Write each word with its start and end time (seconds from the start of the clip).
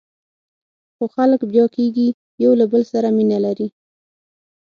خو 0.95 1.03
خلک 1.15 1.41
بیا 1.51 1.65
کېږي، 1.75 2.07
یو 2.43 2.51
له 2.59 2.65
بل 2.71 2.81
سره 2.91 3.07
مینه 3.17 3.37
لري. 3.45 3.67